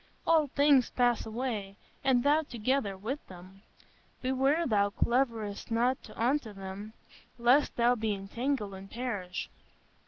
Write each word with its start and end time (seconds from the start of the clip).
All 0.25 0.47
things 0.47 0.89
pass 0.89 1.27
away, 1.27 1.75
and 2.03 2.23
thou 2.23 2.41
together 2.41 2.97
with 2.97 3.23
them. 3.27 3.61
Beware 4.23 4.65
thou 4.65 4.89
cleavest 4.89 5.69
not 5.69 6.09
unto 6.15 6.53
them, 6.53 6.93
lest 7.37 7.75
thou 7.75 7.93
be 7.93 8.11
entangled 8.15 8.73
and 8.73 8.89
perish.... 8.89 9.47